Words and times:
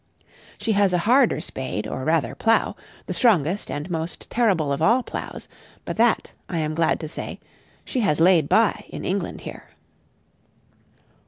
She 0.57 0.71
has 0.71 0.93
a 0.93 0.97
harder 1.05 1.39
spade, 1.39 1.85
or 1.85 2.03
rather 2.05 2.33
plough, 2.33 2.75
the 3.05 3.13
strongest 3.13 3.69
and 3.69 3.87
most 3.91 4.27
terrible 4.31 4.73
of 4.73 4.81
all 4.81 5.03
ploughs; 5.03 5.47
but 5.85 5.95
that, 5.97 6.33
I 6.49 6.57
am 6.57 6.73
glad 6.73 6.99
to 7.01 7.07
say, 7.07 7.39
she 7.85 7.99
has 7.99 8.19
laid 8.19 8.49
by 8.49 8.85
in 8.89 9.05
England 9.05 9.41
here. 9.41 9.65